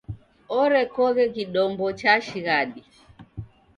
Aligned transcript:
Orekoghe 0.59 1.25
kidombo 1.35 1.85
cha 1.99 2.13
shighadi. 2.25 2.81